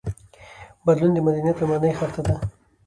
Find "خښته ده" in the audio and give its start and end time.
1.99-2.35